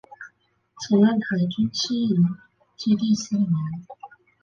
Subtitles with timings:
[0.79, 2.25] 曾任海军西营
[2.75, 3.53] 基地司令员。